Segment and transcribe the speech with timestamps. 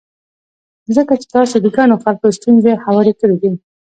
[0.95, 3.51] ځکه چې تاسې د ګڼو خلکو ستونزې هوارې کړې دي.